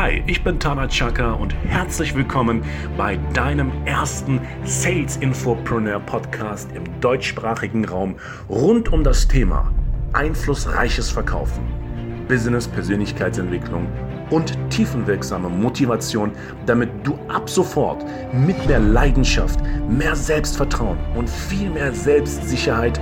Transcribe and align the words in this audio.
Hi, 0.00 0.22
ich 0.28 0.44
bin 0.44 0.60
Tana 0.60 0.86
Chaka 0.86 1.32
und 1.32 1.52
herzlich 1.64 2.14
willkommen 2.14 2.62
bei 2.96 3.16
deinem 3.34 3.72
ersten 3.84 4.40
Sales 4.62 5.16
Infopreneur 5.16 5.98
Podcast 5.98 6.70
im 6.76 6.84
deutschsprachigen 7.00 7.84
Raum 7.84 8.14
rund 8.48 8.92
um 8.92 9.02
das 9.02 9.26
Thema 9.26 9.72
einflussreiches 10.12 11.10
Verkaufen, 11.10 11.64
Business, 12.28 12.68
Persönlichkeitsentwicklung 12.68 13.88
und 14.30 14.56
tiefenwirksame 14.70 15.48
Motivation, 15.48 16.30
damit 16.64 16.90
du 17.02 17.18
ab 17.26 17.50
sofort 17.50 18.04
mit 18.32 18.68
mehr 18.68 18.78
Leidenschaft, 18.78 19.58
mehr 19.88 20.14
Selbstvertrauen 20.14 20.98
und 21.16 21.28
viel 21.28 21.70
mehr 21.70 21.92
Selbstsicherheit 21.92 23.00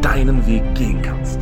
deinen 0.00 0.44
Weg 0.48 0.64
gehen 0.74 1.00
kannst. 1.02 1.38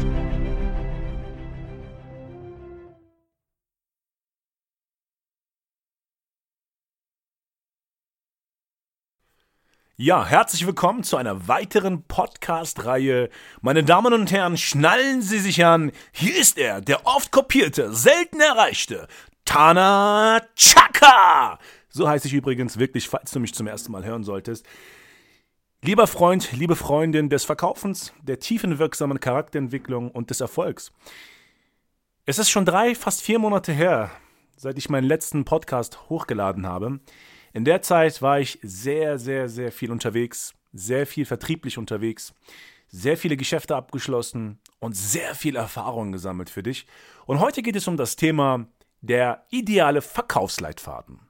Ja, 10.02 10.24
herzlich 10.24 10.66
willkommen 10.66 11.02
zu 11.02 11.18
einer 11.18 11.46
weiteren 11.46 12.04
Podcast-Reihe. 12.04 13.28
Meine 13.60 13.84
Damen 13.84 14.14
und 14.14 14.32
Herren, 14.32 14.56
schnallen 14.56 15.20
Sie 15.20 15.38
sich 15.38 15.62
an. 15.62 15.92
Hier 16.10 16.34
ist 16.40 16.56
er, 16.56 16.80
der 16.80 17.04
oft 17.04 17.30
kopierte, 17.30 17.92
selten 17.92 18.40
erreichte 18.40 19.08
Tana 19.44 20.40
Chaka. 20.56 21.58
So 21.90 22.08
heiße 22.08 22.28
ich 22.28 22.32
übrigens 22.32 22.78
wirklich, 22.78 23.10
falls 23.10 23.30
du 23.32 23.40
mich 23.40 23.52
zum 23.52 23.66
ersten 23.66 23.92
Mal 23.92 24.02
hören 24.02 24.24
solltest. 24.24 24.64
Lieber 25.82 26.06
Freund, 26.06 26.50
liebe 26.52 26.76
Freundin 26.76 27.28
des 27.28 27.44
Verkaufens, 27.44 28.14
der 28.22 28.40
tiefen 28.40 28.78
wirksamen 28.78 29.20
Charakterentwicklung 29.20 30.10
und 30.10 30.30
des 30.30 30.40
Erfolgs. 30.40 30.92
Es 32.24 32.38
ist 32.38 32.48
schon 32.48 32.64
drei, 32.64 32.94
fast 32.94 33.20
vier 33.20 33.38
Monate 33.38 33.72
her, 33.72 34.10
seit 34.56 34.78
ich 34.78 34.88
meinen 34.88 35.06
letzten 35.06 35.44
Podcast 35.44 36.08
hochgeladen 36.08 36.66
habe. 36.66 37.00
In 37.52 37.64
der 37.64 37.82
Zeit 37.82 38.22
war 38.22 38.38
ich 38.38 38.58
sehr, 38.62 39.18
sehr, 39.18 39.48
sehr 39.48 39.72
viel 39.72 39.90
unterwegs, 39.90 40.54
sehr 40.72 41.06
viel 41.06 41.24
vertrieblich 41.24 41.78
unterwegs, 41.78 42.32
sehr 42.88 43.16
viele 43.16 43.36
Geschäfte 43.36 43.74
abgeschlossen 43.74 44.60
und 44.78 44.96
sehr 44.96 45.34
viel 45.34 45.56
Erfahrung 45.56 46.12
gesammelt 46.12 46.50
für 46.50 46.62
dich. 46.62 46.86
Und 47.26 47.40
heute 47.40 47.62
geht 47.62 47.76
es 47.76 47.88
um 47.88 47.96
das 47.96 48.16
Thema 48.16 48.66
der 49.00 49.46
ideale 49.50 50.02
Verkaufsleitfaden. 50.02 51.20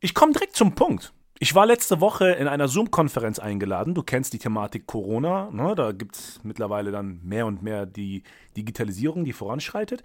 Ich 0.00 0.14
komme 0.14 0.32
direkt 0.32 0.56
zum 0.56 0.74
Punkt. 0.74 1.12
Ich 1.38 1.56
war 1.56 1.66
letzte 1.66 2.00
Woche 2.00 2.30
in 2.30 2.46
einer 2.46 2.68
Zoom-Konferenz 2.68 3.40
eingeladen. 3.40 3.94
Du 3.94 4.04
kennst 4.04 4.32
die 4.32 4.38
Thematik 4.38 4.86
Corona. 4.86 5.50
Ne? 5.50 5.74
Da 5.74 5.90
gibt 5.90 6.14
es 6.14 6.40
mittlerweile 6.44 6.92
dann 6.92 7.20
mehr 7.24 7.46
und 7.46 7.62
mehr 7.62 7.84
die 7.84 8.22
Digitalisierung, 8.56 9.24
die 9.24 9.32
voranschreitet. 9.32 10.04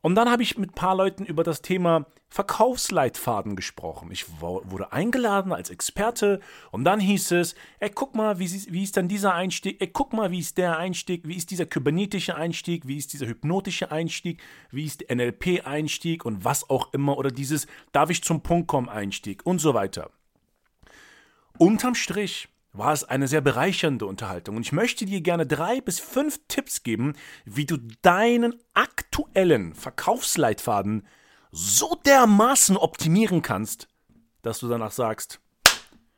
Und 0.00 0.14
dann 0.14 0.30
habe 0.30 0.42
ich 0.42 0.56
mit 0.56 0.70
ein 0.70 0.74
paar 0.74 0.94
Leuten 0.94 1.24
über 1.24 1.42
das 1.42 1.60
Thema 1.60 2.06
Verkaufsleitfaden 2.28 3.56
gesprochen. 3.56 4.10
Ich 4.12 4.26
wurde 4.40 4.92
eingeladen 4.92 5.52
als 5.52 5.70
Experte 5.70 6.40
und 6.70 6.84
dann 6.84 7.00
hieß 7.00 7.32
es, 7.32 7.54
ey, 7.80 7.90
guck 7.90 8.14
mal, 8.14 8.38
wie, 8.38 8.48
wie 8.70 8.82
ist 8.82 8.96
dann 8.96 9.08
dieser 9.08 9.34
Einstieg, 9.34 9.80
ey, 9.80 9.88
guck 9.88 10.12
mal, 10.12 10.30
wie 10.30 10.38
ist 10.38 10.58
der 10.58 10.76
Einstieg, 10.76 11.26
wie 11.26 11.36
ist 11.36 11.50
dieser 11.50 11.66
kybernetische 11.66 12.36
Einstieg, 12.36 12.86
wie 12.86 12.98
ist 12.98 13.12
dieser 13.12 13.26
hypnotische 13.26 13.90
Einstieg, 13.90 14.40
wie 14.70 14.84
ist 14.84 15.00
der 15.00 15.16
NLP-Einstieg 15.16 16.24
und 16.24 16.44
was 16.44 16.68
auch 16.68 16.92
immer 16.92 17.16
oder 17.16 17.30
dieses 17.30 17.66
darf 17.92 18.10
ich 18.10 18.22
zum 18.22 18.42
Punkt 18.42 18.68
kommen 18.68 18.88
Einstieg 18.88 19.44
und 19.46 19.58
so 19.58 19.72
weiter. 19.72 20.10
Unterm 21.56 21.94
Strich 21.94 22.48
war 22.72 22.92
es 22.92 23.04
eine 23.04 23.28
sehr 23.28 23.40
bereichernde 23.40 24.06
Unterhaltung 24.06 24.56
und 24.56 24.62
ich 24.62 24.72
möchte 24.72 25.04
dir 25.06 25.20
gerne 25.20 25.46
drei 25.46 25.80
bis 25.80 26.00
fünf 26.00 26.40
Tipps 26.48 26.82
geben, 26.82 27.14
wie 27.44 27.66
du 27.66 27.78
deinen 28.02 28.54
aktuellen 28.74 29.74
Verkaufsleitfaden 29.74 31.06
so 31.50 31.98
dermaßen 32.04 32.76
optimieren 32.76 33.42
kannst, 33.42 33.88
dass 34.42 34.58
du 34.58 34.68
danach 34.68 34.92
sagst, 34.92 35.40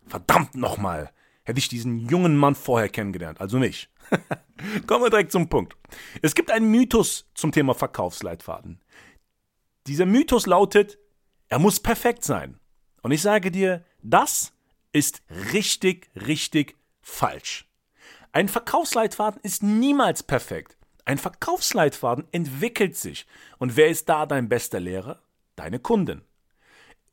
verdammt 0.06 0.54
nochmal, 0.54 1.10
hätte 1.44 1.58
ich 1.58 1.68
diesen 1.68 1.98
jungen 2.08 2.36
Mann 2.36 2.54
vorher 2.54 2.88
kennengelernt, 2.88 3.40
also 3.40 3.58
nicht. 3.58 3.90
Kommen 4.86 5.04
wir 5.04 5.10
direkt 5.10 5.32
zum 5.32 5.48
Punkt. 5.48 5.76
Es 6.20 6.34
gibt 6.34 6.50
einen 6.50 6.70
Mythos 6.70 7.28
zum 7.34 7.52
Thema 7.52 7.74
Verkaufsleitfaden. 7.74 8.80
Dieser 9.86 10.06
Mythos 10.06 10.46
lautet, 10.46 10.98
er 11.48 11.58
muss 11.58 11.80
perfekt 11.80 12.24
sein. 12.24 12.58
Und 13.02 13.12
ich 13.12 13.22
sage 13.22 13.50
dir, 13.50 13.84
das 14.02 14.52
ist 14.92 15.22
richtig, 15.52 16.10
richtig 16.14 16.76
falsch. 17.00 17.68
Ein 18.32 18.48
Verkaufsleitfaden 18.48 19.40
ist 19.42 19.62
niemals 19.62 20.22
perfekt. 20.22 20.76
Ein 21.04 21.18
Verkaufsleitfaden 21.18 22.26
entwickelt 22.32 22.96
sich. 22.96 23.26
Und 23.58 23.76
wer 23.76 23.88
ist 23.88 24.08
da 24.08 24.26
dein 24.26 24.48
bester 24.48 24.80
Lehrer? 24.80 25.20
Deine 25.56 25.80
Kunden. 25.80 26.22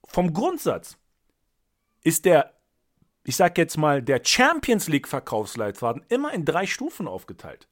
Vom 0.06 0.34
Grundsatz 0.34 0.98
ist 2.04 2.26
der, 2.26 2.54
ich 3.24 3.36
sag 3.36 3.58
jetzt 3.58 3.78
mal, 3.78 4.02
der 4.02 4.22
Champions 4.24 4.88
League 4.88 5.08
Verkaufsleitfaden 5.08 6.06
immer 6.10 6.34
in 6.34 6.46
drei 6.46 6.68
Stufen 6.68 7.08
aufgeteilt. 7.08 7.68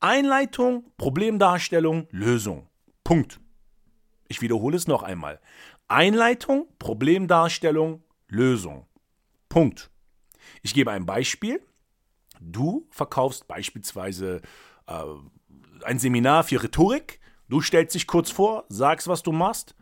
Einleitung, 0.00 0.90
Problemdarstellung, 0.96 2.08
Lösung. 2.10 2.68
Punkt. 3.04 3.38
Ich 4.28 4.40
wiederhole 4.40 4.76
es 4.76 4.86
noch 4.86 5.02
einmal. 5.02 5.40
Einleitung, 5.88 6.66
Problemdarstellung, 6.78 8.02
Lösung. 8.28 8.86
Punkt. 9.50 9.90
Ich 10.62 10.72
gebe 10.72 10.90
ein 10.90 11.04
Beispiel. 11.04 11.60
Du 12.40 12.86
verkaufst 12.90 13.46
beispielsweise 13.46 14.40
äh, 14.86 15.04
ein 15.84 15.98
Seminar 15.98 16.44
für 16.44 16.62
Rhetorik. 16.62 17.20
Du 17.48 17.60
stellst 17.60 17.94
dich 17.94 18.06
kurz 18.06 18.30
vor, 18.30 18.64
sagst, 18.70 19.08
was 19.08 19.22
du 19.22 19.32
machst, 19.32 19.74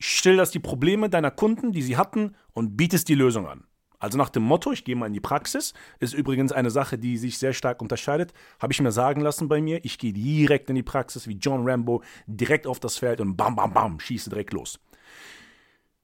schilderst 0.00 0.54
die 0.54 0.58
Probleme 0.58 1.08
deiner 1.08 1.30
Kunden, 1.30 1.70
die 1.70 1.82
sie 1.82 1.96
hatten, 1.96 2.34
und 2.52 2.76
bietest 2.76 3.08
die 3.08 3.14
Lösung 3.14 3.46
an. 3.46 3.64
Also 4.00 4.16
nach 4.16 4.30
dem 4.30 4.44
Motto, 4.44 4.72
ich 4.72 4.84
gehe 4.84 4.96
mal 4.96 5.06
in 5.06 5.12
die 5.12 5.20
Praxis, 5.20 5.74
ist 5.98 6.14
übrigens 6.14 6.52
eine 6.52 6.70
Sache, 6.70 6.98
die 6.98 7.16
sich 7.16 7.36
sehr 7.36 7.52
stark 7.52 7.82
unterscheidet, 7.82 8.32
habe 8.60 8.72
ich 8.72 8.80
mir 8.80 8.92
sagen 8.92 9.20
lassen 9.20 9.48
bei 9.48 9.60
mir. 9.60 9.84
Ich 9.84 9.98
gehe 9.98 10.12
direkt 10.12 10.70
in 10.70 10.76
die 10.76 10.84
Praxis 10.84 11.26
wie 11.26 11.34
John 11.34 11.68
Rambo, 11.68 12.02
direkt 12.26 12.66
auf 12.66 12.80
das 12.80 12.96
Feld 12.96 13.20
und 13.20 13.36
bam, 13.36 13.56
bam, 13.56 13.72
bam, 13.72 14.00
schieße 14.00 14.30
direkt 14.30 14.52
los. 14.52 14.78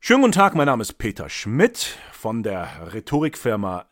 Schönen 0.07 0.21
guten 0.21 0.33
Tag, 0.33 0.55
mein 0.55 0.67
Name 0.67 0.83
ist 0.83 0.99
Peter 0.99 1.31
Schmidt 1.31 1.97
von 2.13 2.43
der 2.43 2.93
Rhetorikfirma 2.93 3.87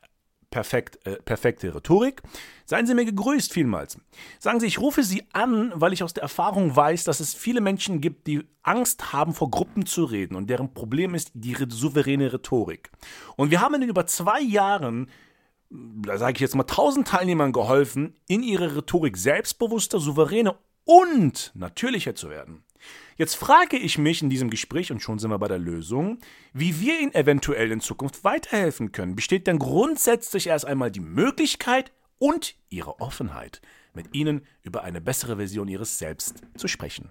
Perfekt, 0.51 0.99
äh, 1.07 1.17
Perfekte 1.17 1.75
Rhetorik. 1.75 2.21
Seien 2.67 2.87
Sie 2.87 2.93
mir 2.93 3.07
gegrüßt 3.07 3.51
vielmals. 3.51 3.97
Sagen 4.39 4.61
Sie, 4.61 4.67
ich 4.67 4.79
rufe 4.79 5.05
Sie 5.05 5.25
an, 5.33 5.73
weil 5.75 5.95
ich 5.95 6.03
aus 6.03 6.13
der 6.13 6.23
Erfahrung 6.23 6.77
weiß, 6.77 7.05
dass 7.05 7.21
es 7.21 7.33
viele 7.33 7.63
Menschen 7.63 8.03
gibt, 8.03 8.27
die 8.27 8.47
Angst 8.63 9.15
haben, 9.15 9.33
vor 9.33 9.51
Gruppen 9.51 9.87
zu 9.87 10.05
reden 10.05 10.35
und 10.35 10.51
deren 10.51 10.75
Problem 10.75 11.15
ist 11.15 11.31
die 11.33 11.57
souveräne 11.71 12.31
Rhetorik. 12.31 12.91
Und 13.37 13.51
wir 13.51 13.63
haben 13.63 13.81
in 13.81 13.89
über 13.89 14.07
zwei 14.07 14.43
Jahren 14.43 15.09
da 15.71 16.19
sage 16.19 16.35
ich 16.35 16.41
jetzt 16.41 16.57
mal, 16.57 16.65
tausend 16.65 17.09
Teilnehmern 17.09 17.53
geholfen, 17.53 18.17
in 18.29 18.43
ihrer 18.43 18.77
Rhetorik 18.77 19.17
selbstbewusster, 19.17 19.99
souveräner 19.99 20.59
und 20.85 21.53
natürlicher 21.55 22.15
zu 22.15 22.29
werden. 22.29 22.65
Jetzt 23.17 23.35
frage 23.35 23.77
ich 23.77 23.99
mich 23.99 24.23
in 24.23 24.31
diesem 24.31 24.51
Gespräch, 24.51 24.91
und 24.91 25.01
schon 25.01 25.19
sind 25.19 25.31
wir 25.31 25.39
bei 25.39 25.49
der 25.49 25.59
Lösung, 25.59 26.19
wie 26.53 26.81
wir 26.81 27.01
Ihnen 27.01 27.15
eventuell 27.15 27.71
in 27.71 27.81
Zukunft 27.81 28.25
weiterhelfen 28.25 28.93
können. 28.93 29.17
Besteht 29.17 29.47
denn 29.47 29.59
grundsätzlich 29.59 30.47
erst 30.47 30.67
einmal 30.67 30.91
die 30.91 31.01
Möglichkeit 31.01 31.93
und 32.19 32.55
Ihre 32.69 33.01
Offenheit, 33.01 33.61
mit 33.95 34.15
Ihnen 34.15 34.47
über 34.63 34.83
eine 34.83 35.01
bessere 35.01 35.37
Version 35.37 35.69
Ihres 35.69 35.99
Selbst 35.99 36.43
zu 36.57 36.69
sprechen? 36.69 37.11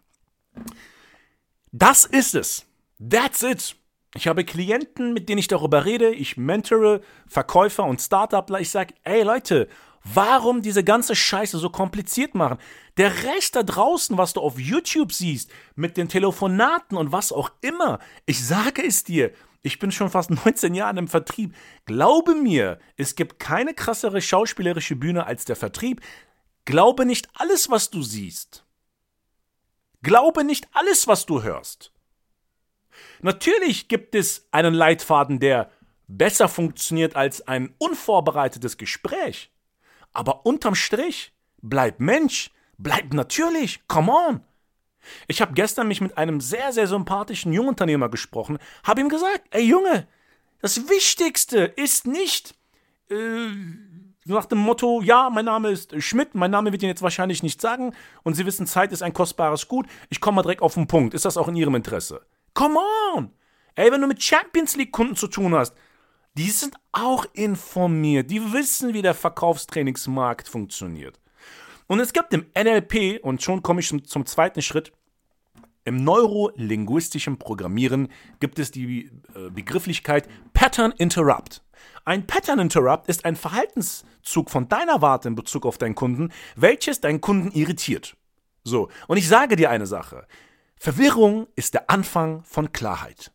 Das 1.72 2.06
ist 2.06 2.36
es. 2.36 2.66
That's 3.00 3.42
it. 3.44 3.76
Ich 4.14 4.28
habe 4.28 4.44
Klienten, 4.44 5.14
mit 5.14 5.30
denen 5.30 5.40
ich 5.40 5.48
darüber 5.48 5.86
rede. 5.86 6.14
Ich 6.14 6.36
mentore 6.36 7.02
Verkäufer 7.28 7.86
und 7.86 8.02
Startupler. 8.02 8.60
Ich 8.60 8.70
sage, 8.70 8.94
ey 9.04 9.24
Leute, 9.24 9.70
Warum 10.04 10.62
diese 10.62 10.84
ganze 10.84 11.16
Scheiße 11.16 11.58
so 11.60 11.70
kompliziert 11.70 12.34
machen? 12.34 12.58
Der 12.98 13.24
Rest 13.24 13.56
da 13.56 13.64
draußen, 13.64 14.18
was 14.18 14.34
du 14.34 14.42
auf 14.42 14.60
YouTube 14.60 15.14
siehst, 15.14 15.52
mit 15.76 15.96
den 15.96 16.10
Telefonaten 16.10 16.98
und 16.98 17.12
was 17.12 17.32
auch 17.32 17.52
immer, 17.62 18.00
ich 18.26 18.46
sage 18.46 18.84
es 18.86 19.04
dir, 19.04 19.32
ich 19.62 19.78
bin 19.80 19.92
schon 19.92 20.10
fast 20.10 20.30
19 20.46 20.74
Jahre 20.74 21.00
im 21.00 21.08
Vertrieb. 21.08 21.56
Glaube 21.86 22.36
mir, 22.36 22.80
es 22.98 23.16
gibt 23.16 23.40
keine 23.40 23.74
krassere 23.74 24.22
schauspielerische 24.22 24.96
Bühne 24.96 25.26
als 25.26 25.46
der 25.46 25.56
Vertrieb. 25.56 26.02
Glaube 26.66 27.06
nicht 27.06 27.30
alles, 27.36 27.70
was 27.70 27.90
du 27.90 28.02
siehst. 28.02 28.66
Glaube 30.02 30.44
nicht 30.44 30.68
alles, 30.74 31.08
was 31.08 31.28
du 31.28 31.44
hörst. 31.44 31.94
Natürlich 33.22 33.88
gibt 33.88 34.16
es 34.16 34.48
einen 34.52 34.74
Leitfaden, 34.74 35.40
der 35.40 35.72
besser 36.08 36.50
funktioniert 36.50 37.16
als 37.16 37.48
ein 37.48 37.74
unvorbereitetes 37.78 38.78
Gespräch. 38.78 39.52
Aber 40.14 40.46
unterm 40.46 40.76
Strich, 40.76 41.34
bleib 41.62 42.00
Mensch, 42.00 42.52
bleib 42.78 43.14
natürlich, 43.14 43.82
come 43.88 44.12
on. 44.12 44.42
Ich 45.28 45.42
habe 45.42 45.54
gestern 45.54 45.88
mich 45.88 46.02
mit 46.02 46.18
einem 46.18 46.42
sehr, 46.42 46.72
sehr 46.72 46.88
sympathischen 46.88 47.54
Jungunternehmer 47.54 48.10
gesprochen, 48.10 48.60
habe 48.84 49.02
ihm 49.02 49.10
gesagt, 49.10 49.42
ey 49.52 49.64
Junge, 49.64 50.08
das 50.62 50.90
Wichtigste 50.90 51.60
ist 51.60 52.06
nicht 52.06 52.56
äh, 53.10 53.50
nach 54.26 54.46
dem 54.46 54.60
Motto, 54.60 55.02
ja, 55.02 55.30
mein 55.32 55.46
Name 55.46 55.70
ist 55.70 56.00
Schmidt, 56.04 56.36
mein 56.36 56.52
Name 56.52 56.72
wird 56.72 56.84
Ihnen 56.84 56.92
jetzt 56.92 57.02
wahrscheinlich 57.02 57.42
nicht 57.42 57.60
sagen 57.60 57.94
und 58.24 58.36
Sie 58.36 58.46
wissen, 58.46 58.68
Zeit 58.68 58.92
ist 58.92 59.02
ein 59.02 59.14
kostbares 59.14 59.68
Gut, 59.68 59.88
ich 60.10 60.22
komme 60.22 60.36
mal 60.36 60.44
direkt 60.44 60.62
auf 60.62 60.76
den 60.76 60.88
Punkt, 60.88 61.14
ist 61.14 61.26
das 61.26 61.38
auch 61.38 61.48
in 61.48 61.56
Ihrem 61.56 61.76
Interesse? 61.76 62.22
Come 62.54 62.80
on! 63.16 63.32
Ey, 63.76 63.92
wenn 63.92 64.02
du 64.02 64.08
mit 64.08 64.22
Champions 64.22 64.76
League-Kunden 64.76 65.16
zu 65.16 65.28
tun 65.28 65.56
hast, 65.56 65.76
die 66.38 66.50
sind 66.50 66.76
auch 66.92 67.26
informiert. 67.34 68.32
Die 68.32 68.54
wissen, 68.54 68.94
wie 68.94 69.02
der 69.02 69.14
Verkaufstrainingsmarkt 69.14 70.48
funktioniert. 70.48 71.20
Und 71.88 72.00
es 72.00 72.14
gibt 72.14 72.34
im 72.34 72.46
NLP, 72.58 73.22
und 73.22 73.42
schon 73.42 73.62
komme 73.62 73.82
ich 73.82 73.88
zum, 73.88 74.06
zum 74.06 74.26
zweiten 74.26 74.62
Schritt, 74.62 74.94
im 75.84 76.04
neurolinguistischen 76.04 77.38
Programmieren 77.38 78.10
gibt 78.40 78.60
es 78.60 78.72
die 78.72 79.12
äh, 79.36 79.50
Begrifflichkeit 79.50 80.30
Pattern 80.54 80.92
Interrupt. 80.92 81.64
Ein 82.06 82.28
Pattern 82.28 82.60
Interrupt 82.60 83.08
ist 83.10 83.26
ein 83.26 83.36
Verhaltenszug 83.36 84.50
von 84.50 84.70
deiner 84.70 85.02
Warte 85.02 85.28
in 85.28 85.36
Bezug 85.36 85.66
auf 85.66 85.80
deinen 85.80 85.96
Kunden, 85.96 86.32
welches 86.56 87.02
deinen 87.02 87.20
Kunden 87.20 87.52
irritiert. 87.52 88.16
So, 88.64 88.90
und 89.08 89.18
ich 89.18 89.28
sage 89.28 89.56
dir 89.56 89.72
eine 89.72 89.88
Sache. 89.88 90.28
Verwirrung 90.78 91.48
ist 91.56 91.74
der 91.74 91.90
Anfang 91.90 92.44
von 92.44 92.72
Klarheit. 92.72 93.32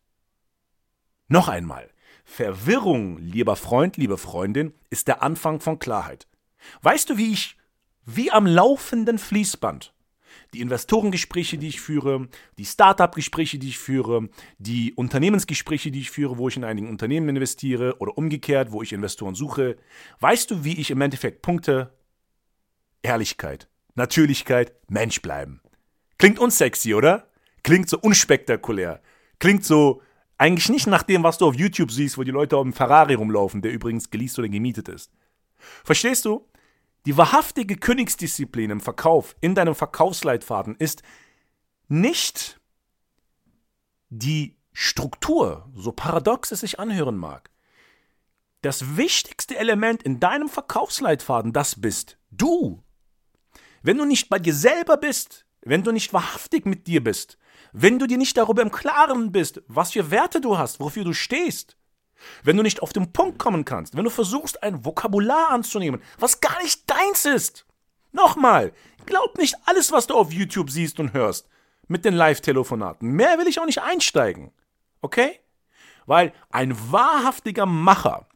Noch 1.28 1.48
einmal. 1.48 1.90
Verwirrung, 2.26 3.18
lieber 3.18 3.54
Freund, 3.56 3.96
liebe 3.96 4.18
Freundin, 4.18 4.74
ist 4.90 5.06
der 5.08 5.22
Anfang 5.22 5.60
von 5.60 5.78
Klarheit. 5.78 6.26
Weißt 6.82 7.08
du, 7.08 7.16
wie 7.16 7.32
ich, 7.32 7.56
wie 8.04 8.32
am 8.32 8.46
laufenden 8.46 9.18
Fließband, 9.18 9.94
die 10.52 10.60
Investorengespräche, 10.60 11.56
die 11.56 11.68
ich 11.68 11.80
führe, 11.80 12.28
die 12.58 12.64
Startup-Gespräche, 12.64 13.58
die 13.58 13.68
ich 13.68 13.78
führe, 13.78 14.28
die 14.58 14.92
Unternehmensgespräche, 14.94 15.90
die 15.92 16.00
ich 16.00 16.10
führe, 16.10 16.36
wo 16.36 16.48
ich 16.48 16.56
in 16.56 16.64
einigen 16.64 16.90
Unternehmen 16.90 17.28
investiere 17.28 17.96
oder 18.00 18.18
umgekehrt, 18.18 18.72
wo 18.72 18.82
ich 18.82 18.92
Investoren 18.92 19.36
suche. 19.36 19.76
Weißt 20.18 20.50
du, 20.50 20.64
wie 20.64 20.78
ich 20.78 20.90
im 20.90 21.00
Endeffekt 21.00 21.42
punkte? 21.42 21.94
Ehrlichkeit, 23.02 23.68
Natürlichkeit, 23.94 24.74
Mensch 24.88 25.22
bleiben. 25.22 25.62
Klingt 26.18 26.40
unsexy, 26.40 26.92
oder? 26.92 27.30
Klingt 27.62 27.88
so 27.88 27.98
unspektakulär. 27.98 29.00
Klingt 29.38 29.64
so 29.64 30.02
eigentlich 30.38 30.68
nicht 30.68 30.86
nach 30.86 31.02
dem, 31.02 31.22
was 31.22 31.38
du 31.38 31.46
auf 31.46 31.54
YouTube 31.54 31.90
siehst, 31.90 32.18
wo 32.18 32.22
die 32.22 32.30
Leute 32.30 32.56
auf 32.56 32.62
dem 32.62 32.72
Ferrari 32.72 33.14
rumlaufen, 33.14 33.62
der 33.62 33.72
übrigens 33.72 34.10
geleast 34.10 34.38
oder 34.38 34.48
gemietet 34.48 34.88
ist. 34.88 35.10
Verstehst 35.84 36.24
du? 36.24 36.46
Die 37.06 37.16
wahrhaftige 37.16 37.76
Königsdisziplin 37.76 38.70
im 38.70 38.80
Verkauf, 38.80 39.36
in 39.40 39.54
deinem 39.54 39.74
Verkaufsleitfaden 39.74 40.74
ist 40.76 41.02
nicht 41.88 42.60
die 44.08 44.56
Struktur, 44.72 45.70
so 45.74 45.92
paradox 45.92 46.50
es 46.52 46.60
sich 46.60 46.78
anhören 46.80 47.16
mag. 47.16 47.50
Das 48.60 48.96
wichtigste 48.96 49.56
Element 49.56 50.02
in 50.02 50.18
deinem 50.18 50.48
Verkaufsleitfaden, 50.48 51.52
das 51.52 51.80
bist 51.80 52.18
du. 52.30 52.82
Wenn 53.82 53.98
du 53.98 54.04
nicht 54.04 54.28
bei 54.28 54.38
dir 54.40 54.54
selber 54.54 54.96
bist, 54.96 55.46
wenn 55.60 55.84
du 55.84 55.92
nicht 55.92 56.12
wahrhaftig 56.12 56.66
mit 56.66 56.86
dir 56.88 57.02
bist, 57.02 57.38
wenn 57.78 57.98
du 57.98 58.06
dir 58.06 58.16
nicht 58.16 58.38
darüber 58.38 58.62
im 58.62 58.70
Klaren 58.70 59.32
bist, 59.32 59.60
was 59.68 59.92
für 59.92 60.10
Werte 60.10 60.40
du 60.40 60.56
hast, 60.56 60.80
wofür 60.80 61.04
du 61.04 61.12
stehst, 61.12 61.76
wenn 62.42 62.56
du 62.56 62.62
nicht 62.62 62.80
auf 62.80 62.94
den 62.94 63.12
Punkt 63.12 63.38
kommen 63.38 63.66
kannst, 63.66 63.94
wenn 63.94 64.04
du 64.04 64.10
versuchst, 64.10 64.62
ein 64.62 64.86
Vokabular 64.86 65.50
anzunehmen, 65.50 66.00
was 66.18 66.40
gar 66.40 66.58
nicht 66.62 66.90
deins 66.90 67.26
ist. 67.26 67.66
Nochmal, 68.12 68.72
glaub 69.04 69.36
nicht 69.36 69.56
alles, 69.66 69.92
was 69.92 70.06
du 70.06 70.14
auf 70.14 70.32
YouTube 70.32 70.70
siehst 70.70 70.98
und 71.00 71.12
hörst 71.12 71.50
mit 71.86 72.06
den 72.06 72.14
Live-Telefonaten. 72.14 73.10
Mehr 73.10 73.38
will 73.38 73.46
ich 73.46 73.60
auch 73.60 73.66
nicht 73.66 73.82
einsteigen. 73.82 74.52
Okay? 75.02 75.38
Weil 76.06 76.32
ein 76.48 76.74
wahrhaftiger 76.90 77.66
Macher, 77.66 78.26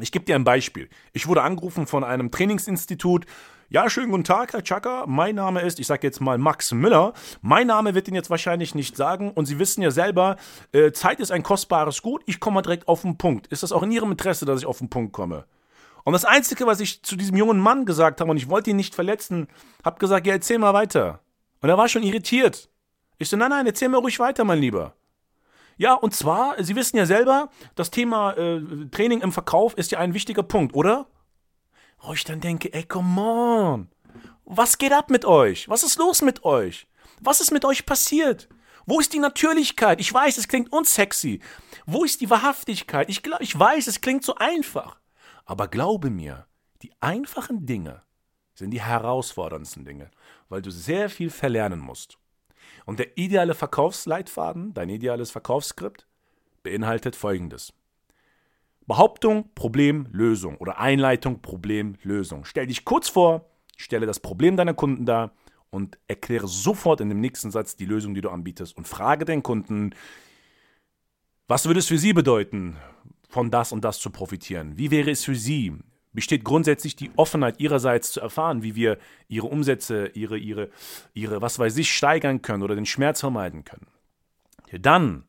ich 0.00 0.10
gebe 0.10 0.24
dir 0.24 0.34
ein 0.34 0.42
Beispiel. 0.42 0.90
Ich 1.12 1.28
wurde 1.28 1.42
angerufen 1.42 1.86
von 1.86 2.02
einem 2.02 2.32
Trainingsinstitut, 2.32 3.26
ja, 3.72 3.88
schönen 3.88 4.10
guten 4.10 4.24
Tag, 4.24 4.52
Herr 4.52 4.62
Chaka. 4.62 5.04
Mein 5.06 5.34
Name 5.36 5.62
ist, 5.62 5.80
ich 5.80 5.86
sage 5.86 6.06
jetzt 6.06 6.20
mal 6.20 6.36
Max 6.36 6.72
Müller. 6.72 7.14
Mein 7.40 7.68
Name 7.68 7.94
wird 7.94 8.06
Ihnen 8.06 8.16
jetzt 8.16 8.28
wahrscheinlich 8.28 8.74
nicht 8.74 8.98
sagen. 8.98 9.30
Und 9.30 9.46
Sie 9.46 9.58
wissen 9.58 9.80
ja 9.80 9.90
selber, 9.90 10.36
äh, 10.72 10.92
Zeit 10.92 11.20
ist 11.20 11.32
ein 11.32 11.42
kostbares 11.42 12.02
Gut. 12.02 12.22
Ich 12.26 12.38
komme 12.38 12.56
mal 12.56 12.62
direkt 12.62 12.86
auf 12.86 13.00
den 13.00 13.16
Punkt. 13.16 13.46
Ist 13.46 13.62
das 13.62 13.72
auch 13.72 13.82
in 13.82 13.90
Ihrem 13.90 14.10
Interesse, 14.10 14.44
dass 14.44 14.60
ich 14.60 14.66
auf 14.66 14.78
den 14.78 14.90
Punkt 14.90 15.14
komme? 15.14 15.46
Und 16.04 16.12
das 16.12 16.26
Einzige, 16.26 16.66
was 16.66 16.80
ich 16.80 17.02
zu 17.02 17.16
diesem 17.16 17.34
jungen 17.34 17.60
Mann 17.60 17.86
gesagt 17.86 18.20
habe, 18.20 18.30
und 18.30 18.36
ich 18.36 18.50
wollte 18.50 18.68
ihn 18.68 18.76
nicht 18.76 18.94
verletzen, 18.94 19.48
habe 19.82 19.98
gesagt, 19.98 20.26
ja, 20.26 20.34
erzähl 20.34 20.58
mal 20.58 20.74
weiter. 20.74 21.20
Und 21.62 21.70
er 21.70 21.78
war 21.78 21.88
schon 21.88 22.02
irritiert. 22.02 22.68
Ich 23.16 23.30
so, 23.30 23.38
nein, 23.38 23.50
nein, 23.50 23.66
erzähl 23.66 23.88
mir 23.88 23.98
ruhig 23.98 24.18
weiter, 24.18 24.44
mein 24.44 24.58
Lieber. 24.58 24.96
Ja, 25.78 25.94
und 25.94 26.14
zwar, 26.14 26.62
Sie 26.62 26.76
wissen 26.76 26.98
ja 26.98 27.06
selber, 27.06 27.48
das 27.74 27.90
Thema 27.90 28.32
äh, 28.32 28.60
Training 28.90 29.22
im 29.22 29.32
Verkauf 29.32 29.72
ist 29.78 29.92
ja 29.92 29.98
ein 29.98 30.12
wichtiger 30.12 30.42
Punkt, 30.42 30.74
oder? 30.74 31.06
Wo 32.02 32.12
ich 32.14 32.24
dann 32.24 32.40
denke, 32.40 32.72
ey, 32.72 32.84
come 32.84 33.20
on. 33.20 33.88
Was 34.44 34.78
geht 34.78 34.92
ab 34.92 35.10
mit 35.10 35.24
euch? 35.24 35.68
Was 35.68 35.82
ist 35.82 35.98
los 35.98 36.20
mit 36.20 36.44
euch? 36.44 36.86
Was 37.20 37.40
ist 37.40 37.52
mit 37.52 37.64
euch 37.64 37.86
passiert? 37.86 38.48
Wo 38.86 38.98
ist 38.98 39.12
die 39.12 39.20
Natürlichkeit? 39.20 40.00
Ich 40.00 40.12
weiß, 40.12 40.38
es 40.38 40.48
klingt 40.48 40.72
unsexy. 40.72 41.40
Wo 41.86 42.04
ist 42.04 42.20
die 42.20 42.30
Wahrhaftigkeit? 42.30 43.08
Ich, 43.08 43.22
glaub, 43.22 43.40
ich 43.40 43.56
weiß, 43.56 43.86
es 43.86 44.00
klingt 44.00 44.24
so 44.24 44.34
einfach. 44.34 44.98
Aber 45.44 45.68
glaube 45.68 46.10
mir, 46.10 46.46
die 46.82 46.92
einfachen 47.00 47.66
Dinge 47.66 48.02
sind 48.54 48.72
die 48.72 48.82
herausforderndsten 48.82 49.84
Dinge, 49.84 50.10
weil 50.48 50.62
du 50.62 50.70
sehr 50.70 51.08
viel 51.08 51.30
verlernen 51.30 51.80
musst. 51.80 52.18
Und 52.84 52.98
der 52.98 53.16
ideale 53.16 53.54
Verkaufsleitfaden, 53.54 54.74
dein 54.74 54.88
ideales 54.88 55.30
Verkaufsskript, 55.30 56.06
beinhaltet 56.62 57.14
folgendes. 57.14 57.72
Behauptung, 58.86 59.50
Problem, 59.54 60.06
Lösung 60.10 60.56
oder 60.56 60.78
Einleitung, 60.78 61.40
Problem, 61.40 61.96
Lösung. 62.02 62.44
Stell 62.44 62.66
dich 62.66 62.84
kurz 62.84 63.08
vor, 63.08 63.50
stelle 63.76 64.06
das 64.06 64.20
Problem 64.20 64.56
deiner 64.56 64.74
Kunden 64.74 65.06
dar 65.06 65.32
und 65.70 65.98
erkläre 66.08 66.48
sofort 66.48 67.00
in 67.00 67.08
dem 67.08 67.20
nächsten 67.20 67.50
Satz 67.50 67.76
die 67.76 67.86
Lösung, 67.86 68.14
die 68.14 68.20
du 68.20 68.30
anbietest 68.30 68.76
und 68.76 68.86
frage 68.86 69.24
den 69.24 69.42
Kunden, 69.42 69.94
was 71.48 71.66
würde 71.66 71.80
es 71.80 71.88
für 71.88 71.98
sie 71.98 72.12
bedeuten, 72.12 72.76
von 73.28 73.50
das 73.50 73.72
und 73.72 73.84
das 73.84 73.98
zu 73.98 74.10
profitieren? 74.10 74.76
Wie 74.76 74.90
wäre 74.90 75.10
es 75.10 75.24
für 75.24 75.34
sie? 75.34 75.72
Besteht 76.12 76.44
grundsätzlich 76.44 76.94
die 76.94 77.10
Offenheit 77.16 77.58
ihrerseits 77.58 78.12
zu 78.12 78.20
erfahren, 78.20 78.62
wie 78.62 78.74
wir 78.74 78.98
ihre 79.28 79.46
Umsätze, 79.46 80.08
ihre, 80.08 80.36
ihre, 80.36 80.68
ihre, 81.14 81.40
was 81.40 81.58
weiß 81.58 81.78
ich, 81.78 81.90
steigern 81.90 82.42
können 82.42 82.62
oder 82.62 82.74
den 82.74 82.84
Schmerz 82.84 83.20
vermeiden 83.20 83.64
können? 83.64 83.86
Dann 84.72 85.24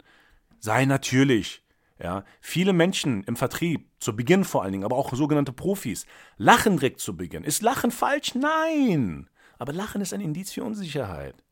sei 0.59 0.85
natürlich 0.85 1.62
ja, 1.99 2.23
viele 2.41 2.73
Menschen 2.73 3.23
im 3.23 3.35
Vertrieb, 3.35 3.87
zu 3.99 4.15
Beginn 4.15 4.43
vor 4.43 4.63
allen 4.63 4.71
Dingen, 4.71 4.83
aber 4.83 4.97
auch 4.97 5.13
sogenannte 5.13 5.53
Profis, 5.53 6.05
lachen 6.37 6.77
direkt 6.77 6.99
zu 6.99 7.15
Beginn. 7.15 7.43
Ist 7.43 7.61
Lachen 7.61 7.91
falsch? 7.91 8.35
Nein. 8.35 9.29
Aber 9.57 9.73
Lachen 9.73 10.01
ist 10.01 10.13
ein 10.13 10.21
Indiz 10.21 10.51
für 10.51 10.63
Unsicherheit. 10.63 11.43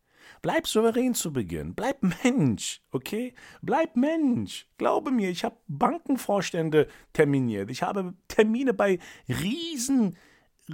Bleib 0.41 0.67
souverän 0.67 1.13
zu 1.13 1.31
Beginn. 1.31 1.75
Bleib 1.75 2.01
Mensch, 2.23 2.81
okay? 2.91 3.33
Bleib 3.61 3.95
Mensch. 3.95 4.67
Glaube 4.77 5.11
mir, 5.11 5.29
ich 5.29 5.43
habe 5.43 5.57
Bankenvorstände 5.67 6.87
terminiert. 7.13 7.69
Ich 7.69 7.83
habe 7.83 8.15
Termine 8.27 8.73
bei 8.73 8.97
riesen, 9.29 10.17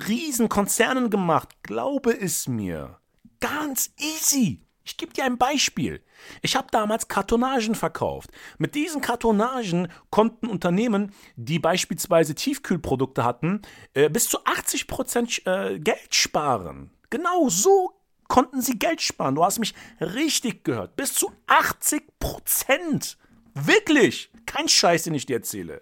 riesen 0.08 0.48
Konzernen 0.48 1.10
gemacht. 1.10 1.50
Glaube 1.64 2.18
es 2.18 2.48
mir. 2.48 3.00
Ganz 3.42 3.94
easy. 4.00 4.62
Ich 4.84 4.96
gebe 4.96 5.12
dir 5.12 5.26
ein 5.26 5.38
Beispiel. 5.38 6.02
Ich 6.42 6.56
habe 6.56 6.68
damals 6.72 7.08
Kartonagen 7.08 7.76
verkauft. 7.76 8.32
Mit 8.58 8.76
diesen 8.76 9.02
Kartonagen 9.02 9.90
konnten 10.10 10.48
Unternehmen, 10.48 11.12
die 11.36 11.60
beispielsweise 11.60 12.36
Tiefkühlprodukte 12.36 13.24
hatten, 13.24 13.62
äh, 13.94 14.10
bis 14.10 14.30
zu 14.30 14.44
80 14.46 14.88
Prozent 14.88 15.42
äh, 15.46 15.80
Geld 15.80 16.14
sparen. 16.14 16.92
Genau 17.10 17.50
so 17.50 17.94
konnten 18.28 18.62
sie 18.62 18.78
Geld 18.78 19.02
sparen. 19.02 19.36
Du 19.36 19.44
hast 19.44 19.60
mich 19.60 19.74
richtig 20.02 20.64
gehört. 20.64 20.96
Bis 20.96 21.14
zu 21.14 21.32
80 21.48 22.20
Prozent. 22.20 23.18
Wirklich. 23.54 24.32
Kein 24.46 24.68
Scheiß, 24.68 25.04
den 25.04 25.16
ich 25.16 25.26
dir 25.26 25.38
erzähle. 25.38 25.82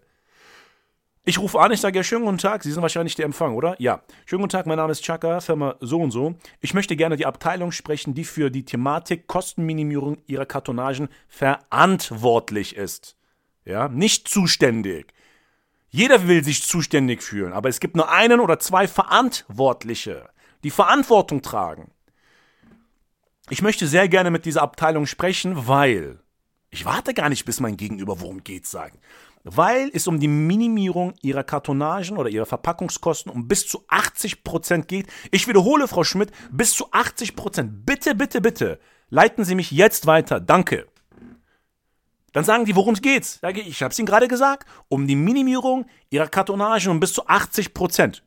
Ich 1.27 1.39
rufe 1.39 1.60
an, 1.60 1.72
ich 1.72 1.82
sage 1.82 1.98
ja, 1.98 2.03
schönen 2.03 2.25
guten 2.25 2.38
Tag, 2.38 2.62
Sie 2.62 2.72
sind 2.72 2.84
wahrscheinlich 2.84 3.15
der 3.15 3.25
Empfang, 3.25 3.55
oder? 3.55 3.75
Ja. 3.79 4.03
Schönen 4.27 4.44
guten 4.44 4.51
Tag, 4.51 4.67
mein 4.67 4.77
Name 4.77 4.91
ist 4.91 5.03
Chaka, 5.03 5.39
Firma 5.39 5.75
so 5.79 6.00
und 6.00 6.12
so. 6.12 6.36
Ich 6.62 6.75
möchte 6.75 6.96
gerne 6.96 7.17
die 7.17 7.25
Abteilung 7.25 7.72
sprechen, 7.72 8.13
die 8.13 8.25
für 8.25 8.51
die 8.51 8.63
Thematik 8.63 9.25
Kostenminimierung 9.25 10.20
Ihrer 10.27 10.46
Kartonagen 10.46 11.10
verantwortlich 11.27 12.75
ist. 12.75 13.17
Ja, 13.65 13.88
nicht 13.88 14.27
zuständig. 14.27 15.15
Jeder 15.89 16.27
will 16.27 16.44
sich 16.44 16.62
zuständig 16.62 17.24
fühlen, 17.24 17.53
aber 17.53 17.70
es 17.70 17.79
gibt 17.79 17.96
nur 17.96 18.12
einen 18.12 18.39
oder 18.39 18.60
zwei 18.60 18.88
Verantwortliche, 18.88 20.29
die 20.63 20.70
Verantwortung 20.70 21.41
tragen. 21.41 21.89
Ich 23.50 23.63
möchte 23.63 23.88
sehr 23.88 24.08
gerne 24.10 24.29
mit 24.29 24.46
dieser 24.46 24.62
Abteilung 24.62 25.08
sprechen, 25.08 25.67
weil 25.67 26.20
ich 26.70 26.86
warte 26.86 27.15
gar 27.15 27.29
nicht, 27.29 27.46
bis 27.46 27.60
mein 27.60 27.77
Gegenüber 27.77 28.22
worum 28.22 28.44
geht 28.44 28.67
sagen 28.67 29.00
weil 29.46 29.90
es 29.94 30.08
um 30.08 30.20
die 30.20 30.28
Minimierung 30.28 31.14
ihrer 31.22 31.44
Kartonagen 31.44 32.18
oder 32.18 32.30
ihrer 32.30 32.48
Verpackungskosten 32.48 33.32
um 33.32 33.48
bis 33.48 33.68
zu 33.68 33.86
80 33.88 34.44
Prozent 34.44 34.88
geht. 34.88 35.08
Ich 35.32 35.48
wiederhole, 35.48 35.88
Frau 35.88 36.04
Schmidt, 36.04 36.32
bis 36.52 36.74
zu 36.74 36.92
80 36.92 37.36
Prozent. 37.36 37.86
Bitte, 37.86 38.16
bitte, 38.16 38.42
bitte, 38.42 38.80
leiten 39.10 39.46
Sie 39.46 39.56
mich 39.56 39.72
jetzt 39.72 40.08
weiter. 40.08 40.40
Danke. 40.40 40.88
Dann 42.34 42.44
sagen 42.44 42.66
die, 42.66 42.75
worum 42.75 42.96
es 42.96 43.02
geht. 43.02 43.40
Ich 43.66 43.82
habe 43.82 43.94
es 43.94 44.00
Ihnen 44.00 44.08
gerade 44.08 44.28
gesagt. 44.28 44.68
Um 44.90 45.08
die 45.08 45.16
Minimierung 45.16 45.86
ihrer 46.10 46.28
Kartonagen 46.28 46.92
um 46.92 47.00
bis 47.00 47.14
zu 47.14 47.25
80 47.28 47.74
Prozent. 47.74 48.24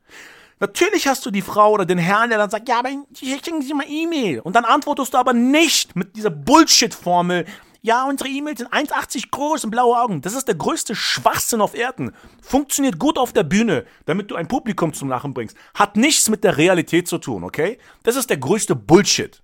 Natürlich 0.60 1.06
hast 1.06 1.26
du 1.26 1.30
die 1.30 1.42
Frau 1.42 1.72
oder 1.72 1.84
den 1.84 1.98
Herrn, 1.98 2.30
der 2.30 2.38
dann 2.38 2.50
sagt, 2.50 2.68
ja, 2.68 2.78
aber 2.78 2.88
schicken 3.14 3.60
Sie 3.60 3.74
mal 3.74 3.84
E-Mail. 3.86 4.40
Und 4.40 4.56
dann 4.56 4.64
antwortest 4.64 5.14
du 5.14 5.18
aber 5.18 5.32
nicht 5.32 5.94
mit 5.94 6.16
dieser 6.16 6.30
Bullshit-Formel, 6.30 7.44
ja, 7.88 8.06
unsere 8.06 8.28
E-Mails 8.28 8.58
sind 8.58 8.70
1,80 8.70 9.30
groß 9.30 9.64
und 9.64 9.70
blaue 9.70 9.98
Augen. 9.98 10.20
Das 10.20 10.34
ist 10.34 10.46
der 10.46 10.56
größte 10.56 10.94
Schwachsinn 10.94 11.62
auf 11.62 11.74
Erden. 11.74 12.14
Funktioniert 12.42 12.98
gut 12.98 13.16
auf 13.16 13.32
der 13.32 13.44
Bühne, 13.44 13.86
damit 14.04 14.30
du 14.30 14.34
ein 14.34 14.46
Publikum 14.46 14.92
zum 14.92 15.08
Lachen 15.08 15.32
bringst. 15.32 15.56
Hat 15.72 15.96
nichts 15.96 16.28
mit 16.28 16.44
der 16.44 16.58
Realität 16.58 17.08
zu 17.08 17.16
tun, 17.16 17.44
okay? 17.44 17.78
Das 18.02 18.14
ist 18.14 18.28
der 18.28 18.36
größte 18.36 18.76
Bullshit. 18.76 19.42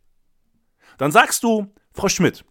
Dann 0.98 1.10
sagst 1.10 1.42
du, 1.42 1.72
Frau 1.94 2.10
Schmidt, 2.10 2.44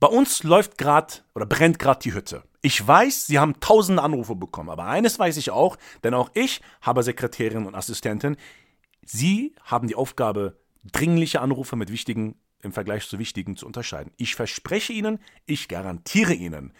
bei 0.00 0.08
uns 0.08 0.42
läuft 0.42 0.76
gerade 0.76 1.14
oder 1.36 1.46
brennt 1.46 1.78
gerade 1.78 2.00
die 2.00 2.12
Hütte. 2.12 2.42
Ich 2.62 2.84
weiß, 2.84 3.28
Sie 3.28 3.38
haben 3.38 3.60
tausende 3.60 4.02
Anrufe 4.02 4.34
bekommen, 4.34 4.70
aber 4.70 4.86
eines 4.86 5.20
weiß 5.20 5.36
ich 5.36 5.52
auch, 5.52 5.76
denn 6.02 6.14
auch 6.14 6.30
ich 6.34 6.60
habe 6.80 7.04
Sekretärin 7.04 7.64
und 7.64 7.76
Assistentin. 7.76 8.36
Sie 9.04 9.54
haben 9.62 9.86
die 9.86 9.94
Aufgabe, 9.94 10.58
dringliche 10.82 11.40
Anrufe 11.40 11.76
mit 11.76 11.92
wichtigen 11.92 12.41
im 12.62 12.72
Vergleich 12.72 13.06
zu 13.08 13.18
wichtigen 13.18 13.56
zu 13.56 13.66
unterscheiden. 13.66 14.12
Ich 14.16 14.34
verspreche 14.34 14.92
Ihnen, 14.92 15.18
ich 15.46 15.68
garantiere 15.68 16.32
Ihnen, 16.34 16.72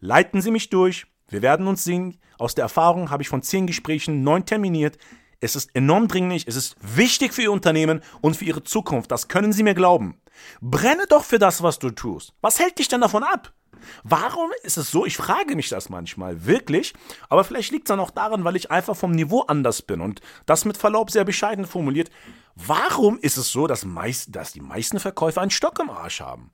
leiten 0.00 0.40
Sie 0.40 0.50
mich 0.50 0.70
durch, 0.70 1.06
wir 1.28 1.42
werden 1.42 1.66
uns 1.66 1.84
sehen. 1.84 2.18
Aus 2.38 2.54
der 2.54 2.62
Erfahrung 2.62 3.10
habe 3.10 3.22
ich 3.22 3.28
von 3.28 3.42
zehn 3.42 3.66
Gesprächen 3.66 4.22
neun 4.22 4.46
terminiert. 4.46 4.98
Es 5.40 5.56
ist 5.56 5.74
enorm 5.74 6.08
dringlich, 6.08 6.46
es 6.46 6.56
ist 6.56 6.76
wichtig 6.80 7.34
für 7.34 7.42
Ihr 7.42 7.52
Unternehmen 7.52 8.02
und 8.20 8.36
für 8.36 8.44
Ihre 8.44 8.62
Zukunft. 8.62 9.10
Das 9.10 9.28
können 9.28 9.52
Sie 9.52 9.62
mir 9.62 9.74
glauben. 9.74 10.20
Brenne 10.60 11.04
doch 11.08 11.24
für 11.24 11.38
das, 11.38 11.62
was 11.62 11.78
du 11.78 11.90
tust. 11.90 12.34
Was 12.40 12.58
hält 12.58 12.78
dich 12.78 12.88
denn 12.88 13.00
davon 13.00 13.22
ab? 13.22 13.52
Warum 14.02 14.50
ist 14.62 14.76
es 14.76 14.90
so? 14.90 15.06
Ich 15.06 15.16
frage 15.16 15.56
mich 15.56 15.68
das 15.68 15.88
manchmal 15.88 16.46
wirklich, 16.46 16.94
aber 17.28 17.44
vielleicht 17.44 17.72
liegt 17.72 17.86
es 17.86 17.88
dann 17.88 18.00
auch 18.00 18.10
daran, 18.10 18.44
weil 18.44 18.56
ich 18.56 18.70
einfach 18.70 18.96
vom 18.96 19.12
Niveau 19.12 19.42
anders 19.42 19.82
bin 19.82 20.00
und 20.00 20.20
das 20.46 20.64
mit 20.64 20.76
Verlaub 20.76 21.10
sehr 21.10 21.24
bescheiden 21.24 21.66
formuliert. 21.66 22.10
Warum 22.54 23.18
ist 23.18 23.36
es 23.36 23.50
so, 23.50 23.66
dass, 23.66 23.84
meist, 23.84 24.34
dass 24.34 24.52
die 24.52 24.60
meisten 24.60 25.00
Verkäufer 25.00 25.40
einen 25.40 25.50
Stock 25.50 25.78
im 25.78 25.90
Arsch 25.90 26.20
haben? 26.20 26.52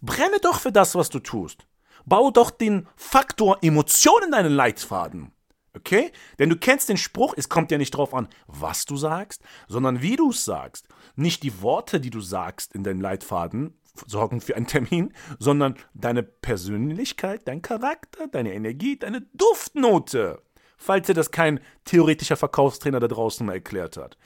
Brenne 0.00 0.38
doch 0.40 0.60
für 0.60 0.72
das, 0.72 0.94
was 0.94 1.10
du 1.10 1.18
tust. 1.18 1.66
Bau 2.04 2.30
doch 2.30 2.50
den 2.50 2.88
Faktor 2.96 3.58
Emotion 3.62 4.22
in 4.24 4.30
deinen 4.30 4.52
Leitfaden. 4.52 5.32
Okay? 5.74 6.10
Denn 6.38 6.48
du 6.48 6.56
kennst 6.56 6.88
den 6.88 6.96
Spruch, 6.96 7.34
es 7.36 7.48
kommt 7.48 7.70
ja 7.70 7.78
nicht 7.78 7.90
drauf 7.92 8.14
an, 8.14 8.28
was 8.46 8.84
du 8.84 8.96
sagst, 8.96 9.42
sondern 9.68 10.02
wie 10.02 10.16
du 10.16 10.30
es 10.30 10.44
sagst. 10.44 10.88
Nicht 11.16 11.42
die 11.42 11.62
Worte, 11.62 12.00
die 12.00 12.10
du 12.10 12.20
sagst 12.20 12.74
in 12.74 12.84
deinem 12.84 13.00
Leitfaden, 13.00 13.78
sorgen 14.06 14.40
für 14.40 14.56
einen 14.56 14.66
Termin, 14.66 15.12
sondern 15.38 15.74
deine 15.94 16.22
Persönlichkeit, 16.22 17.46
dein 17.46 17.62
Charakter, 17.62 18.28
deine 18.28 18.54
Energie, 18.54 18.98
deine 18.98 19.22
Duftnote. 19.34 20.42
Falls 20.76 21.06
dir 21.06 21.14
das 21.14 21.30
kein 21.30 21.60
theoretischer 21.84 22.36
Verkaufstrainer 22.36 23.00
da 23.00 23.08
draußen 23.08 23.44
mal 23.44 23.54
erklärt 23.54 23.96
hat. 23.96 24.16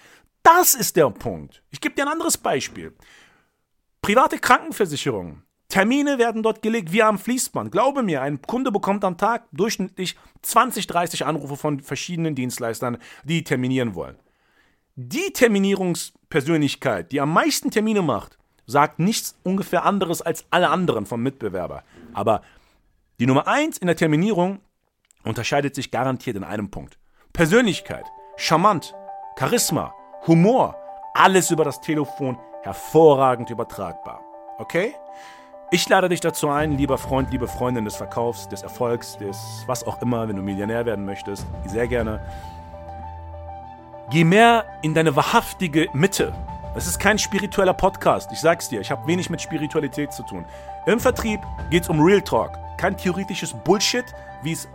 Das 0.42 0.74
ist 0.74 0.96
der 0.96 1.08
Punkt. 1.10 1.62
Ich 1.70 1.80
gebe 1.80 1.94
dir 1.94 2.02
ein 2.02 2.12
anderes 2.12 2.36
Beispiel. 2.36 2.94
Private 4.02 4.38
Krankenversicherung. 4.38 5.42
Termine 5.68 6.18
werden 6.18 6.42
dort 6.42 6.60
gelegt 6.60 6.92
wie 6.92 7.02
am 7.02 7.18
Fließband. 7.18 7.72
Glaube 7.72 8.02
mir, 8.02 8.20
ein 8.20 8.42
Kunde 8.42 8.70
bekommt 8.70 9.04
am 9.04 9.16
Tag 9.16 9.46
durchschnittlich 9.52 10.16
20, 10.42 10.86
30 10.86 11.24
Anrufe 11.24 11.56
von 11.56 11.80
verschiedenen 11.80 12.34
Dienstleistern, 12.34 12.98
die 13.24 13.42
terminieren 13.42 13.94
wollen. 13.94 14.16
Die 14.96 15.32
Terminierungspersönlichkeit, 15.32 17.10
die 17.12 17.20
am 17.22 17.32
meisten 17.32 17.70
Termine 17.70 18.02
macht, 18.02 18.36
sagt 18.72 18.98
nichts 18.98 19.38
ungefähr 19.44 19.84
anderes 19.84 20.20
als 20.20 20.44
alle 20.50 20.70
anderen 20.70 21.06
vom 21.06 21.22
Mitbewerber. 21.22 21.84
Aber 22.12 22.42
die 23.20 23.26
Nummer 23.26 23.46
1 23.46 23.78
in 23.78 23.86
der 23.86 23.96
Terminierung 23.96 24.58
unterscheidet 25.22 25.76
sich 25.76 25.92
garantiert 25.92 26.36
in 26.36 26.42
einem 26.42 26.70
Punkt. 26.70 26.98
Persönlichkeit, 27.32 28.04
charmant, 28.36 28.94
Charisma, 29.38 29.94
Humor, 30.26 30.76
alles 31.14 31.50
über 31.50 31.64
das 31.64 31.80
Telefon 31.80 32.38
hervorragend 32.62 33.50
übertragbar. 33.50 34.20
Okay? 34.58 34.94
Ich 35.70 35.88
lade 35.88 36.08
dich 36.08 36.20
dazu 36.20 36.48
ein, 36.50 36.76
lieber 36.76 36.98
Freund, 36.98 37.30
liebe 37.30 37.48
Freundin 37.48 37.84
des 37.84 37.96
Verkaufs, 37.96 38.48
des 38.48 38.62
Erfolgs, 38.62 39.16
des 39.16 39.64
was 39.66 39.86
auch 39.86 40.02
immer, 40.02 40.28
wenn 40.28 40.36
du 40.36 40.42
Millionär 40.42 40.84
werden 40.84 41.06
möchtest, 41.06 41.46
sehr 41.66 41.88
gerne. 41.88 42.20
Geh 44.10 44.24
mehr 44.24 44.66
in 44.82 44.92
deine 44.92 45.16
wahrhaftige 45.16 45.88
Mitte. 45.94 46.34
Es 46.74 46.86
ist 46.86 46.98
kein 46.98 47.18
spiritueller 47.18 47.74
Podcast. 47.74 48.32
Ich 48.32 48.40
sag's 48.40 48.70
dir, 48.70 48.80
ich 48.80 48.90
habe 48.90 49.06
wenig 49.06 49.28
mit 49.28 49.42
Spiritualität 49.42 50.10
zu 50.10 50.22
tun. 50.22 50.46
Im 50.86 50.98
Vertrieb 51.00 51.40
geht's 51.70 51.90
um 51.90 52.00
Real 52.00 52.22
Talk. 52.22 52.58
Kein 52.78 52.96
theoretisches 52.96 53.52
Bullshit, 53.52 54.06
wie 54.42 54.52
es 54.52 54.66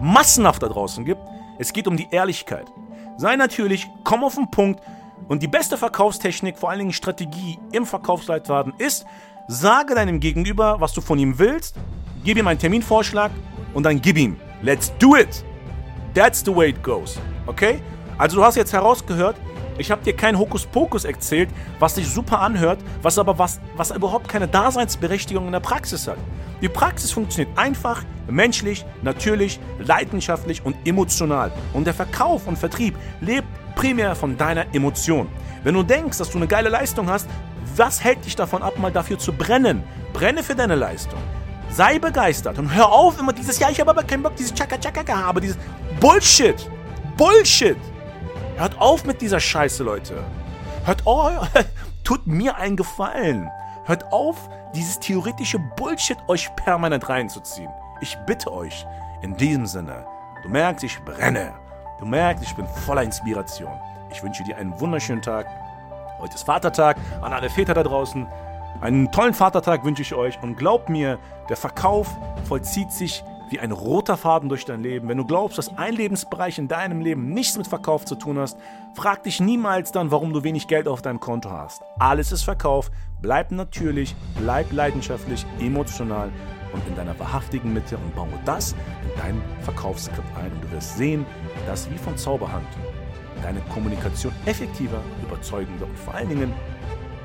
massenhaft 0.00 0.62
da 0.62 0.68
draußen 0.68 1.04
gibt. 1.04 1.20
Es 1.58 1.72
geht 1.72 1.88
um 1.88 1.96
die 1.96 2.08
Ehrlichkeit. 2.12 2.70
Sei 3.16 3.34
natürlich, 3.34 3.88
komm 4.04 4.22
auf 4.22 4.36
den 4.36 4.48
Punkt. 4.52 4.80
Und 5.26 5.42
die 5.42 5.48
beste 5.48 5.76
Verkaufstechnik, 5.76 6.56
vor 6.56 6.70
allen 6.70 6.78
Dingen 6.78 6.92
Strategie 6.92 7.58
im 7.72 7.84
Verkaufsleitfaden 7.84 8.72
ist, 8.78 9.04
sage 9.48 9.96
deinem 9.96 10.20
Gegenüber, 10.20 10.80
was 10.80 10.92
du 10.92 11.00
von 11.00 11.18
ihm 11.18 11.38
willst, 11.40 11.74
gib 12.22 12.38
ihm 12.38 12.46
einen 12.46 12.60
Terminvorschlag 12.60 13.32
und 13.74 13.82
dann 13.82 14.00
gib 14.00 14.16
ihm. 14.16 14.38
Let's 14.62 14.92
do 14.98 15.16
it! 15.16 15.44
That's 16.14 16.44
the 16.44 16.54
way 16.54 16.70
it 16.70 16.82
goes. 16.82 17.18
Okay? 17.46 17.82
Also 18.18 18.36
du 18.36 18.44
hast 18.44 18.54
jetzt 18.54 18.72
herausgehört, 18.72 19.36
ich 19.78 19.90
habe 19.90 20.02
dir 20.02 20.14
kein 20.14 20.38
Hokuspokus 20.38 21.04
erzählt, 21.04 21.48
was 21.78 21.94
sich 21.94 22.08
super 22.08 22.40
anhört, 22.40 22.78
was 23.02 23.18
aber 23.18 23.38
was, 23.38 23.60
was 23.76 23.90
überhaupt 23.90 24.28
keine 24.28 24.48
Daseinsberechtigung 24.48 25.46
in 25.46 25.52
der 25.52 25.60
Praxis 25.60 26.06
hat. 26.06 26.18
Die 26.60 26.68
Praxis 26.68 27.10
funktioniert 27.12 27.56
einfach, 27.58 28.04
menschlich, 28.28 28.84
natürlich, 29.02 29.58
leidenschaftlich 29.78 30.64
und 30.64 30.76
emotional. 30.84 31.50
Und 31.72 31.86
der 31.86 31.94
Verkauf 31.94 32.46
und 32.46 32.58
Vertrieb 32.58 32.94
lebt 33.20 33.48
primär 33.74 34.14
von 34.14 34.36
deiner 34.36 34.66
Emotion. 34.74 35.28
Wenn 35.62 35.74
du 35.74 35.82
denkst, 35.82 36.18
dass 36.18 36.30
du 36.30 36.38
eine 36.38 36.46
geile 36.46 36.68
Leistung 36.68 37.08
hast, 37.08 37.28
was 37.76 38.02
hält 38.02 38.24
dich 38.24 38.36
davon 38.36 38.62
ab, 38.62 38.78
mal 38.78 38.92
dafür 38.92 39.18
zu 39.18 39.32
brennen? 39.32 39.82
Brenne 40.12 40.42
für 40.42 40.54
deine 40.54 40.74
Leistung. 40.74 41.20
Sei 41.70 41.98
begeistert 41.98 42.58
und 42.58 42.74
hör 42.74 42.90
auf 42.90 43.18
immer 43.18 43.32
dieses, 43.32 43.58
ja, 43.58 43.70
ich 43.70 43.80
habe 43.80 43.90
aber 43.90 44.02
keinen 44.02 44.22
Bock, 44.22 44.36
dieses 44.36 44.52
Chaka-Chaka-Gehabe, 44.52 45.40
dieses 45.40 45.56
Bullshit. 46.00 46.68
Bullshit. 47.16 47.76
Hört 48.60 48.78
auf 48.78 49.06
mit 49.06 49.22
dieser 49.22 49.40
Scheiße, 49.40 49.82
Leute. 49.82 50.22
Hört 50.84 51.06
auf, 51.06 51.48
tut 52.04 52.26
mir 52.26 52.56
einen 52.56 52.76
Gefallen. 52.76 53.50
Hört 53.86 54.12
auf, 54.12 54.50
dieses 54.74 55.00
theoretische 55.00 55.58
Bullshit 55.58 56.18
euch 56.28 56.54
permanent 56.56 57.08
reinzuziehen. 57.08 57.70
Ich 58.02 58.18
bitte 58.26 58.52
euch, 58.52 58.86
in 59.22 59.34
diesem 59.34 59.64
Sinne, 59.64 60.06
du 60.42 60.50
merkst, 60.50 60.84
ich 60.84 61.00
brenne. 61.06 61.54
Du 62.00 62.04
merkst, 62.04 62.44
ich 62.44 62.54
bin 62.54 62.66
voller 62.66 63.02
Inspiration. 63.02 63.72
Ich 64.10 64.22
wünsche 64.22 64.44
dir 64.44 64.58
einen 64.58 64.78
wunderschönen 64.78 65.22
Tag. 65.22 65.46
Heute 66.18 66.34
ist 66.34 66.42
Vatertag 66.42 66.98
an 67.22 67.32
alle 67.32 67.48
Väter 67.48 67.72
da 67.72 67.82
draußen. 67.82 68.26
Einen 68.82 69.10
tollen 69.10 69.32
Vatertag 69.32 69.86
wünsche 69.86 70.02
ich 70.02 70.12
euch 70.12 70.38
und 70.42 70.58
glaubt 70.58 70.90
mir, 70.90 71.18
der 71.48 71.56
Verkauf 71.56 72.14
vollzieht 72.44 72.92
sich 72.92 73.24
wie 73.50 73.58
ein 73.58 73.72
roter 73.72 74.16
Faden 74.16 74.48
durch 74.48 74.64
dein 74.64 74.82
Leben. 74.82 75.08
Wenn 75.08 75.18
du 75.18 75.24
glaubst, 75.24 75.58
dass 75.58 75.76
ein 75.76 75.94
Lebensbereich 75.94 76.58
in 76.58 76.68
deinem 76.68 77.00
Leben 77.00 77.30
nichts 77.30 77.58
mit 77.58 77.66
Verkauf 77.66 78.04
zu 78.04 78.14
tun 78.14 78.38
hast, 78.38 78.56
frag 78.94 79.24
dich 79.24 79.40
niemals 79.40 79.92
dann, 79.92 80.10
warum 80.10 80.32
du 80.32 80.44
wenig 80.44 80.68
Geld 80.68 80.86
auf 80.88 81.02
deinem 81.02 81.20
Konto 81.20 81.50
hast. 81.50 81.82
Alles 81.98 82.32
ist 82.32 82.44
Verkauf. 82.44 82.90
Bleib 83.20 83.50
natürlich, 83.50 84.14
bleib 84.38 84.72
leidenschaftlich, 84.72 85.44
emotional 85.58 86.30
und 86.72 86.86
in 86.86 86.94
deiner 86.94 87.18
wahrhaftigen 87.18 87.72
Mitte 87.72 87.96
und 87.96 88.14
baue 88.14 88.28
das 88.44 88.72
in 89.02 89.20
dein 89.20 89.42
Verkaufsskript 89.62 90.36
ein. 90.36 90.52
Und 90.52 90.64
du 90.64 90.70
wirst 90.70 90.96
sehen, 90.96 91.26
dass 91.66 91.90
wie 91.90 91.98
von 91.98 92.16
Zauberhand 92.16 92.66
deine 93.42 93.60
Kommunikation 93.72 94.32
effektiver, 94.46 95.00
überzeugender 95.22 95.86
und 95.86 95.98
vor 95.98 96.14
allen 96.14 96.28
Dingen 96.28 96.52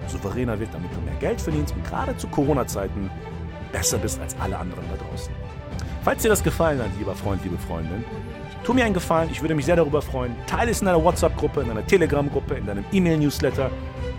souveräner 0.07 0.59
wird, 0.59 0.73
damit 0.73 0.93
du 0.95 1.01
mehr 1.01 1.15
Geld 1.19 1.41
verdienst 1.41 1.75
und 1.75 1.85
gerade 1.85 2.15
zu 2.17 2.27
Corona-Zeiten 2.27 3.09
besser 3.71 3.97
bist 3.97 4.19
als 4.21 4.35
alle 4.39 4.57
anderen 4.57 4.85
da 4.89 4.95
draußen. 4.95 5.33
Falls 6.05 6.21
dir 6.21 6.29
das 6.29 6.43
gefallen 6.43 6.79
hat, 6.79 6.89
lieber 6.99 7.15
Freund, 7.15 7.43
liebe 7.43 7.57
Freundin, 7.57 8.05
tu 8.63 8.75
mir 8.75 8.85
einen 8.85 8.93
Gefallen, 8.93 9.27
ich 9.31 9.41
würde 9.41 9.55
mich 9.55 9.65
sehr 9.65 9.75
darüber 9.75 10.03
freuen. 10.03 10.35
Teile 10.45 10.69
es 10.69 10.79
in 10.79 10.85
deiner 10.85 11.03
WhatsApp-Gruppe, 11.03 11.61
in 11.61 11.69
deiner 11.69 11.87
Telegram-Gruppe, 11.87 12.53
in 12.53 12.67
deinem 12.67 12.85
E-Mail-Newsletter, 12.91 13.71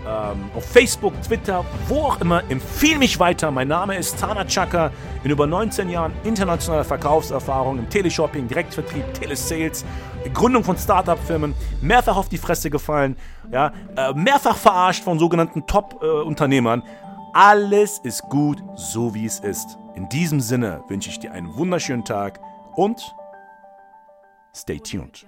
ähm, 0.05 0.51
auf 0.53 0.65
Facebook, 0.65 1.13
Twitter, 1.21 1.63
wo 1.87 2.01
auch 2.01 2.19
immer. 2.19 2.43
Empfehle 2.49 2.99
mich 2.99 3.17
weiter. 3.21 3.51
Mein 3.51 3.69
Name 3.69 3.95
ist 3.95 4.19
Tana 4.19 4.43
Chaka. 4.43 4.91
In 5.23 5.31
über 5.31 5.47
19 5.47 5.89
Jahren 5.89 6.11
internationaler 6.25 6.83
Verkaufserfahrung 6.83 7.79
im 7.79 7.89
Teleshopping, 7.89 8.49
Direktvertrieb, 8.49 9.13
Telesales, 9.13 9.85
Gründung 10.33 10.65
von 10.65 10.77
Startup-Firmen, 10.77 11.53
mehrfach 11.79 12.17
auf 12.17 12.27
die 12.27 12.37
Fresse 12.37 12.69
gefallen, 12.69 13.15
ja, 13.49 13.71
äh, 13.95 14.11
mehrfach 14.11 14.57
verarscht 14.57 15.05
von 15.05 15.19
sogenannten 15.19 15.65
Top-Unternehmern. 15.65 16.81
Äh, 16.81 17.33
Alles 17.33 17.99
ist 17.99 18.23
gut, 18.23 18.61
so 18.75 19.13
wie 19.13 19.25
es 19.25 19.39
ist. 19.39 19.77
In 19.97 20.07
diesem 20.09 20.39
Sinne 20.41 20.83
wünsche 20.89 21.09
ich 21.09 21.17
dir 21.17 21.31
einen 21.31 21.55
wunderschönen 21.55 22.05
Tag 22.05 22.39
und 22.75 23.15
stay 24.55 24.79
tuned. 24.79 25.25